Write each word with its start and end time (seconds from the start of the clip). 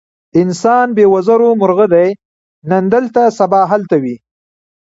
انسان 0.41 0.87
بې 0.97 1.05
وزرو 1.13 1.49
مرغه 1.61 1.85
دی، 1.93 2.07
نن 2.69 2.83
دلته 2.93 3.21
سبا 3.39 3.61
هلته 3.71 3.95
وي. 4.03 4.15